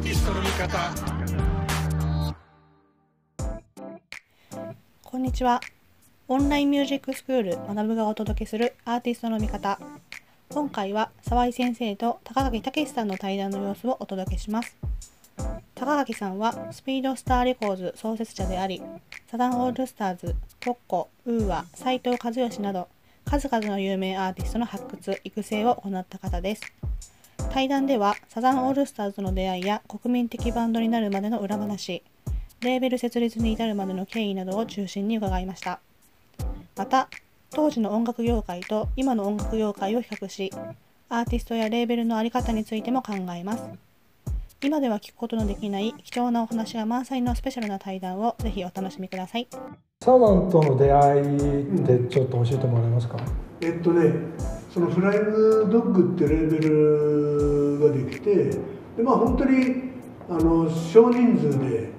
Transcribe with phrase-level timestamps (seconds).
[0.00, 0.78] ーティストの味方
[5.02, 5.60] こんにちは。
[6.28, 9.78] オンラインミュージックスクール学ぶがお届けするアーティストの味方。
[10.48, 14.74] 今回は沢井先生と高垣健さんの対談の様子をお届けします。
[15.74, 18.80] 高垣さんはスピードスターレコーズ創設者であり、
[19.30, 22.88] サザンオールスターズ、トッコ、 UA、斎藤和義など
[23.26, 26.62] 数々の有名アーティストの発掘、育成を行った方です。
[27.50, 32.02] 対談ではサザンオールスターズの出会いや国民的バンドになるまでの裏話、
[32.60, 35.80] レーベル設立に至るまでの経緯などを中心に伺いました。
[36.76, 37.08] また、
[37.50, 40.52] 当時の音楽業界と今の音楽業界を比較し、
[41.08, 43.64] アーティストやレーベルの在り方についても考えます。
[44.62, 49.48] 今では聞くことのできない貴重なお話が満載のスペシャルな対談をぜひお楽しみください。
[50.02, 53.18] サザンとの出会いってちょっと教えてもらえますか、
[53.60, 54.12] えっとね
[54.72, 58.34] そのフライングドッグってレーベルができて
[58.96, 59.90] でまあ本当に
[60.28, 61.90] あの少人数で、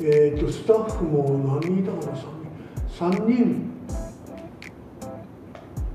[0.00, 2.18] えっとスタッフも何人いたかな
[2.98, 3.26] ？3人。
[3.26, 3.70] 3人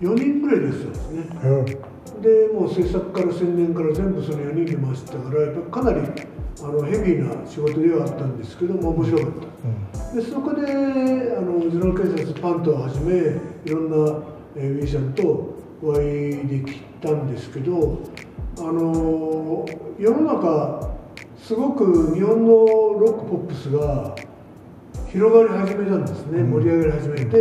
[0.01, 1.27] 4人ぐらいでやってたんですね。
[1.43, 2.21] うん。
[2.21, 5.99] でもう制作から宣伝から全部その4人で回してたからやっぱかなり
[6.63, 9.31] あのヘビーな仕事ではあったんですけども面白かっ
[10.11, 10.15] た。
[10.15, 10.63] でそこで
[11.37, 14.23] あのゼロ警察パントをはじめいろんな、
[14.55, 17.99] えー、ミュージシャンとお会いできたんですけど
[18.57, 19.65] あの
[19.99, 20.95] 世の中
[21.37, 24.15] すごく日本のロックポップスが
[25.09, 26.51] 広がり始めたんですね、うん。
[26.51, 27.37] 盛り上がり始めて、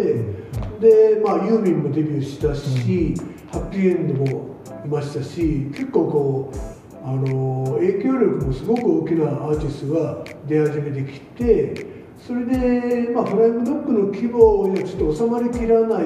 [0.80, 3.14] でまあユーミンもデビューしたし、
[3.50, 11.86] ハッピーエンドもいましたし結構こうあの影響力もすごく大きなアーティストが出始めてきて
[12.18, 16.04] それで、まあ、フライングドッグの規模にはちょっと収まりきらない、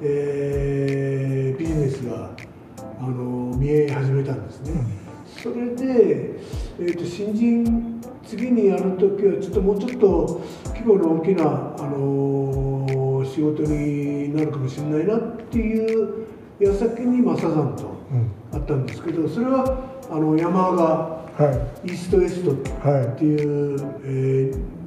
[0.00, 2.30] えービジネスが
[3.00, 4.72] あの見え始めたんですね。
[5.42, 6.38] それで、
[6.78, 10.40] えー、と新人次にやるときはちょっともうちょっと
[10.74, 11.44] 規模の大きな、
[11.78, 16.26] あのー仕事になるかもしれないなっていう
[16.60, 18.30] 矢先に、まあ、サザンとうん。
[18.52, 20.84] あったんですけどそれはあの山が
[21.36, 23.34] はイーストウエストっいはてい。
[23.74, 24.85] う、えー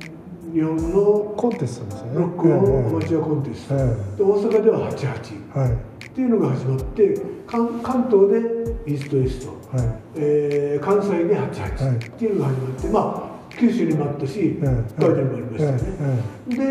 [0.53, 2.19] 日本のいコンテストですよね。
[2.19, 2.55] ロックの
[2.87, 3.77] アマチュアコンテスト、え
[4.17, 5.73] で大阪では88はい。
[5.73, 9.77] っていうのが始まって関関東でイーストウエスト。
[9.77, 9.87] はい。
[10.15, 11.47] えー関西ではい。
[11.49, 13.29] 88っていうのが始まって、まあ
[13.59, 14.83] 九州にもあったし、ええ。
[14.97, 16.63] 北海道にもありましたよね、えで、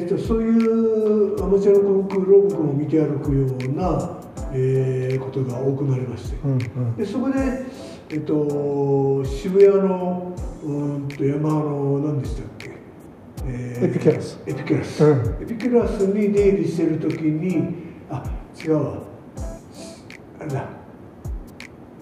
[0.00, 4.18] えー、とそういうアマチュアのコンクールを僕も見て歩くような、
[4.52, 6.96] えーことが多くなりまして、うんうん。
[6.96, 7.38] でそこで、
[8.10, 10.32] えっと渋谷の
[10.64, 12.57] うーんとヤマハの何でしたっけ、
[13.48, 14.38] えエピキュラス。
[14.46, 15.42] エピキュラス、うん。
[15.42, 17.74] エピキュラスに出入りしてる時に
[18.10, 18.22] あ
[18.62, 19.02] 違うわ。
[20.40, 20.66] あれだ。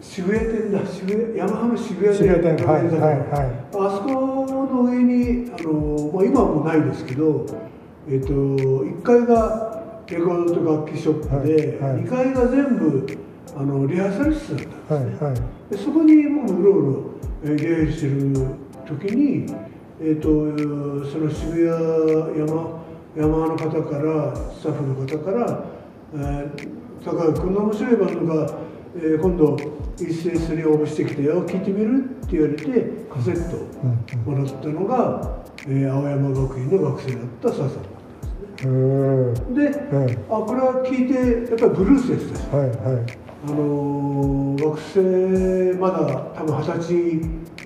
[0.00, 0.86] 渋谷店だ。
[0.86, 2.66] 渋谷ヤマハの渋谷渋谷店。
[2.66, 3.28] はいだはいはい。
[3.72, 7.46] あそこの上にあの、まあ、今はもうないですけど、
[8.08, 12.02] えっと1階がレコードと楽器ショップで、はいはい。
[12.04, 13.06] 2階が全部
[13.56, 15.40] あのリハーサル室だったんですね、はいはい。
[15.70, 17.10] でそこに僕もうろうろ
[17.44, 18.46] えー出入りしてる
[18.86, 19.46] 時に、
[20.00, 22.82] えっとその渋谷山
[23.16, 25.64] 山の方からスタッフの方から
[26.14, 26.68] 「えー
[27.04, 28.50] 高橋こんな面白いバンドが、
[28.96, 29.56] えー今度
[29.96, 32.64] ECS に応募してきたよ聞いてみる?」って言われて
[33.10, 37.72] カセットをもらったのが、えー青山学院の学生だった笹さんで
[38.58, 38.70] すね。
[38.70, 38.70] う
[39.50, 42.58] んで、うんあこれは聞いてやっぱりブルースですね。
[42.58, 43.06] はいはい
[43.48, 44.80] あのー学
[45.72, 47.20] 生まだ多分二十歳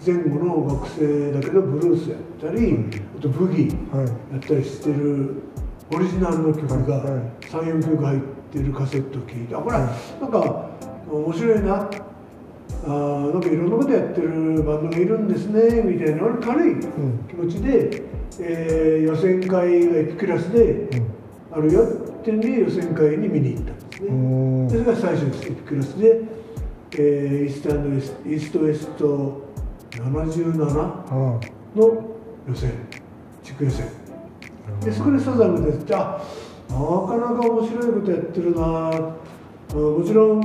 [0.05, 2.77] 前後の学生だけどブルースやったり、
[3.19, 4.06] あとブギーはい。
[4.06, 5.34] やったりしてる
[5.93, 7.12] オリジナルの曲がはい。
[7.15, 8.21] はい34曲入っ
[8.53, 10.71] てるカセットを聴いてあこれなんか
[11.11, 11.91] 面白いな。
[12.83, 16.77] あーなんかいろんなことやってるバンドがいるんですねみたいな軽い
[17.28, 18.03] 気持ちで、
[18.38, 20.88] えー予選会がエピクラスで
[21.53, 24.06] あるよってんで予選会に見に行ったんですね。
[24.09, 25.44] うんそれが最初です。
[25.49, 26.20] エピクラスで、
[26.93, 29.50] えーイースタンドウエスイーストウエスト
[30.05, 31.41] 77あ
[31.76, 32.05] の
[32.49, 32.73] 予選
[33.43, 33.87] 地区予選
[34.81, 36.20] でそこでサザンが出てあ
[36.69, 38.91] なかなか面白いことやってるな。
[39.75, 40.44] うんもちろん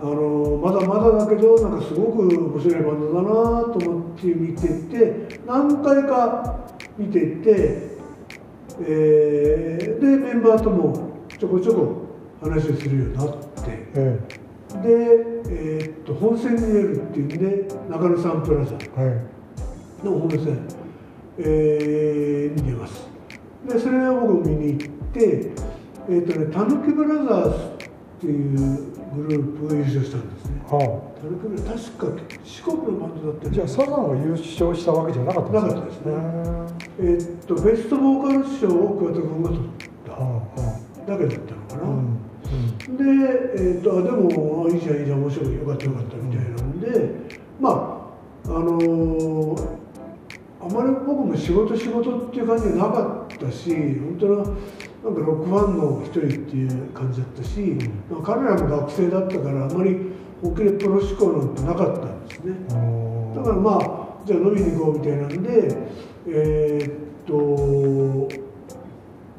[0.00, 3.28] あのまだまだだけどなんかすごく面白いバンドだな
[3.72, 6.60] と思って見てて何回か
[6.96, 7.98] 見てて、
[8.80, 12.06] えーでメンバーともちょこちょこ
[12.40, 13.38] 話をするようになって。
[13.94, 14.37] え
[14.82, 14.88] で、
[15.50, 20.04] えーっと本戦に出るっていうんで中野サンプラザえはい。
[20.04, 20.58] の本戦、
[21.38, 23.08] えーに出ます。
[23.66, 25.50] でそれを僕見に行って
[26.08, 28.58] えーっとねたぬきブラザーズっていう
[29.16, 30.62] グループが優勝したんですね。
[30.68, 36.12] は誰かね確か四国のバンドだったじゃあサザンは優勝したわけじゃなかったんですなかったですね。
[36.12, 36.16] へ
[37.00, 40.62] えーっとベストボーカル賞を桑田君が取っーはた
[41.08, 41.98] だけだったのかな、あはあ
[42.88, 42.96] うん。
[42.96, 43.04] で、
[43.56, 47.14] えー、とあでもあいいじゃんいいじゃん面白いよかったよかったみたいなんで
[47.60, 48.10] ま
[48.46, 49.78] ああのー
[50.60, 54.52] あまり僕も仕事仕事っていう感じじゃなかったし本当ななんか
[55.04, 57.60] ロックファンの一人っていう感じだったし、
[58.10, 59.96] まあ彼らも学生だったからあまり
[60.42, 62.56] 本気でプロ志向なんてなかったんですね。
[62.70, 65.76] うんだからまあじゃあ飲みに行こうみたいなんで
[66.26, 66.94] えーっ
[67.24, 68.28] と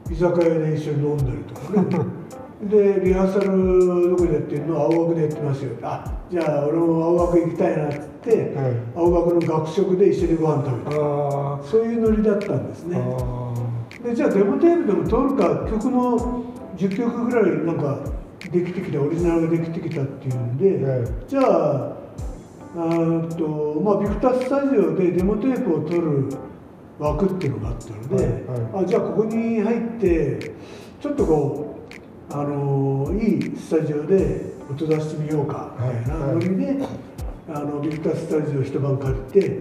[0.09, 2.19] 居酒屋で一緒に飲んだりとかね。
[2.61, 8.73] でリハーサルどこでやってるの青学でやってますよあじゃあ俺も青学行きたいなっつって、はい。
[8.97, 10.97] 青学の学食で一緒にご飯食べた。
[10.97, 12.97] あそういうノリだったんですーね。
[12.99, 16.43] あでじゃあデモテープでも撮るか曲の
[16.75, 17.99] 10曲ぐらいなんか
[18.39, 21.95] できてきたオリジナルができてきたっていうんで、ええじゃあ
[22.75, 26.29] あとまあビクタースタジオでデモテープを撮る
[26.99, 30.51] 枠っていうのがあったので、はいあじゃあここに入って
[31.01, 31.75] ちょっとこ
[32.29, 36.33] うあのーいいスタジオで音出してみようかみたいなはい。
[36.35, 36.77] ノリで、
[37.49, 39.59] あのビクタースタジオ一晩借りて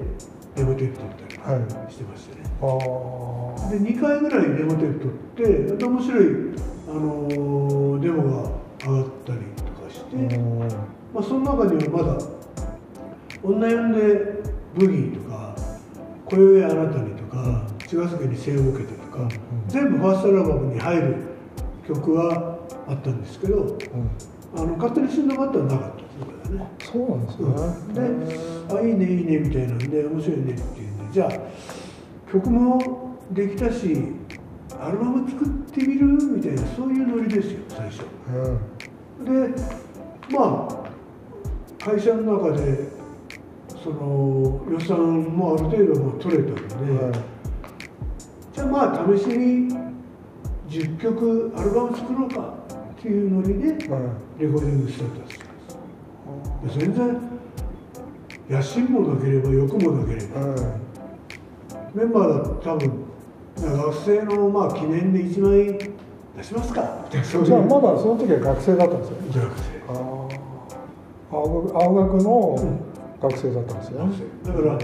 [0.56, 1.92] デモテープ撮ったりはい。
[1.92, 2.42] してましたね。
[2.60, 3.70] あー。
[3.70, 6.24] で2回ぐらいデモテープ撮ってで面白い、
[6.88, 8.50] あのーデモが
[8.84, 10.68] 上がったりとかして、うん。
[11.14, 12.18] まあ、その中にはまだ
[13.42, 13.98] 「女呼んで
[14.76, 15.54] ブギー」とか
[16.30, 19.28] 「今宵あなたに」とか「茅ヶ崎に背を受けて」とか、うん。
[19.68, 21.16] 全部ファーストアルバムに入る
[21.86, 22.58] 曲は
[22.88, 23.76] あったんですけどうん。
[24.56, 25.90] あの勝手に死んだバッターはなかっ
[26.78, 26.86] た。
[26.86, 28.38] そうなんですね。
[28.68, 33.94] で、あいいねいいねみたいなんで面白いねっていうんでじゃあ曲もできたし
[34.80, 38.04] アルバム作ってみるみたいなそういうノリですよ最初。
[39.20, 39.52] うん。
[39.52, 39.62] で
[40.30, 42.88] まあ会社の中で
[43.82, 47.12] その予算もある程度も取れたので、はい。
[48.52, 49.76] じゃあまあ試しに
[50.68, 52.54] 10曲アルバム作ろうか
[52.98, 57.20] っていうノリでレコはいーディングスタートしたんですで全然
[58.50, 60.40] 野心もなければ欲もなければ。
[60.40, 60.58] はい。
[61.94, 63.08] メンバーだと多分
[63.56, 65.78] 学生のまあ記念で1万円
[66.36, 67.06] 出しますか。
[67.10, 69.16] じゃあまだその時は学生だったんですよ。
[69.34, 69.78] 学
[71.30, 72.87] 青学の
[73.20, 74.06] 学生だったんですよ。
[74.06, 74.16] ね
[74.46, 74.78] だから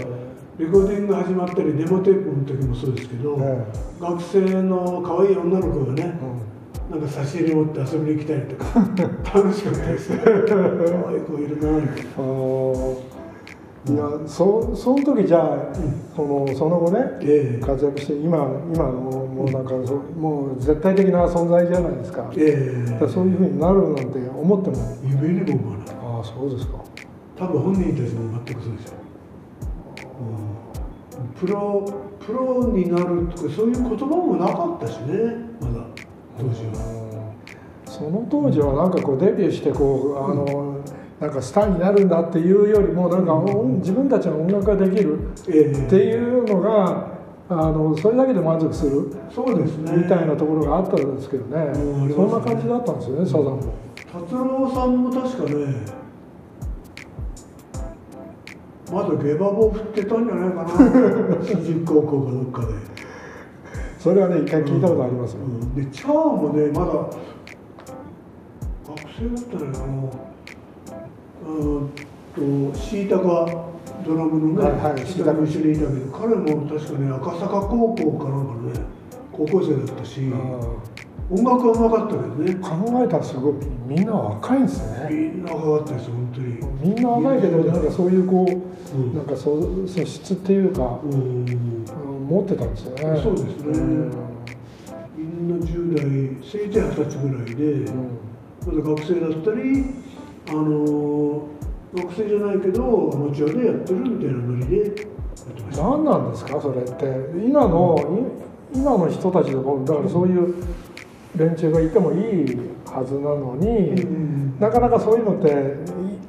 [0.57, 3.65] レコーディングが始まったりデモテープの時もそうですけど、え
[3.99, 6.55] 学生の可愛い女の子がねえうん。
[6.91, 8.79] なんか差し入れ持って遊びに来たりとか
[9.35, 10.11] 楽しかったです。
[10.17, 12.95] 可愛い子いるなみたいな。
[13.87, 15.57] いやそその時じゃあ、
[16.15, 17.63] そのその後ねええ。
[17.63, 18.37] 活躍して今
[18.73, 23.07] 今のもうなんかそもう絶対的な存在じゃないですか,、ええ。
[23.07, 24.03] そういうふうになるなんて
[24.41, 24.75] 思っても。
[25.03, 25.87] 夢にも思わない。
[26.03, 26.77] ああそうですか
[27.37, 28.97] 多分本人たちも全くそうですよ、
[31.39, 31.85] プロ
[32.25, 35.85] プロになるとかそういう言葉もなかったしねまだ。
[36.37, 37.33] 当時は、
[37.85, 40.83] その当時はなんかこうデビューしてこうあの、
[41.19, 45.85] なんかスターになるんだっていうよりもなんか音自分たちの音楽ができるええ。
[45.85, 47.07] っていうのが
[47.47, 49.95] あのそれだけで満足するそうですね。
[49.95, 51.61] みたいなところがあったんですけどね。
[51.73, 52.13] うん。
[52.13, 53.73] そんな感じだったんですよねサザンも。
[53.95, 56.04] 達郎さんも確かね
[58.91, 60.69] まだ下馬棒振ってたんじゃないかな。
[61.45, 62.67] 新宿高校かどっかで、
[63.99, 65.75] それはね一回聞いたことありますよ、うん。
[65.75, 66.91] でチャーもねまだ
[68.87, 69.85] 学生だったのかな
[71.47, 71.49] う
[71.81, 73.23] んとシータが
[74.05, 78.79] ドラムのね、はいはいシータも一緒にいたけど彼も確かね赤坂高校かなんかのね
[79.31, 80.21] 高校生だったし、
[81.29, 82.55] 音楽はうまかったけどね。
[82.55, 83.53] 考えたらすごい
[83.87, 85.09] みんな若いんですね。
[85.09, 86.59] みんな若かったです本当に。
[86.81, 89.15] みんな若いけどなんかそういうこう、うん。
[89.15, 91.13] なんかそう素質っていうか、うん。
[91.13, 93.21] うん持ってたんですよね。
[93.21, 93.79] そうですね。
[93.79, 94.11] うん。
[95.15, 97.91] みんな10代せいぜい二十歳ぐらいで、
[98.65, 99.85] まだ学生だったり
[100.49, 101.47] あの
[101.93, 105.07] 学生じゃないけどアマチュアでやってるみたいなノリでやって
[105.61, 105.83] ました。
[105.83, 107.05] 何なんですかそれって。
[107.45, 107.95] 今の、
[108.73, 110.55] い今の人たちでもだからそういう
[111.37, 114.59] 連中がいてもいいはずなのに、うん。
[114.59, 115.51] なかなかそういうのってい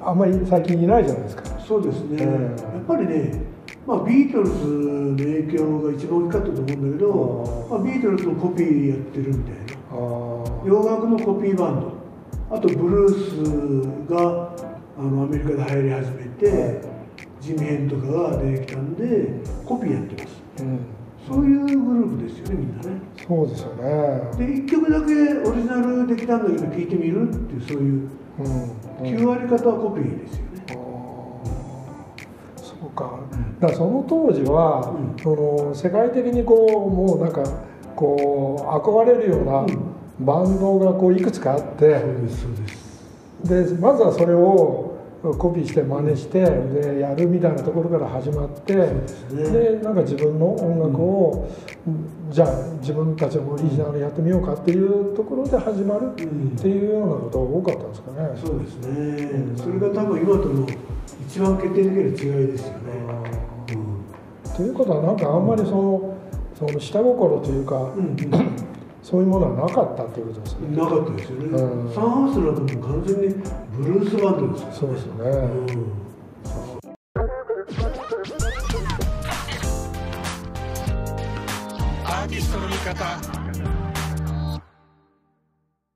[0.00, 1.42] あんまり最近いないじゃないですか。
[1.60, 3.42] そうですね、うんやっぱりね、
[3.86, 9.96] まあ、ビートルズの影響が一番大きかったと思うんだけど、まあ、ビートルズのコピーやってるみたいな。
[10.64, 11.96] 洋楽のコピーバンド。
[12.48, 14.54] あとブルースが
[14.98, 16.80] あのアメリカで流行り始めて、
[17.40, 19.28] ジミヘンとかが出てきたんで
[19.64, 20.42] コピーやってます。
[20.60, 20.78] うん、
[21.28, 23.82] そういうグループですよねみんなねそうですよね。
[24.38, 25.04] で1曲だけ
[25.48, 28.46] オリジナルできたんだけど聴いてみるっていうそういううん。
[29.02, 30.66] 9割方はコピーですよね。
[32.56, 33.20] そうか。
[33.60, 35.22] だからその当時は、うん。
[35.22, 37.42] その世界的にこうもうなんか
[37.96, 39.96] こう憧れるようなうん。
[40.18, 42.52] バンドがこういくつかあって、そうですそう
[43.52, 43.74] です。
[43.74, 44.85] でまずはそれを
[45.34, 51.48] コピーして真似してでやるみたいなところから始まってでなんか自分の音楽を、
[52.30, 52.48] じゃあ
[52.80, 56.12] 自分たちのオリジナルやってみようかっていうところで始まるうん
[56.56, 58.28] っていうようなことが多かったんですかね。
[58.44, 59.56] そうですね。
[59.56, 60.66] それが多分今との
[61.28, 62.80] 一番決定的な違いですよね。
[64.56, 66.16] ということはなんかあんまりその
[66.58, 67.92] その下心というか、
[69.06, 70.76] そういうものはなかったっていうことですね。
[70.76, 71.46] なかったですよね。
[71.46, 73.34] うんサンハウスなんかもう完全に
[73.78, 75.30] ブルースバンドですからそうですよね。
[75.30, 76.05] うん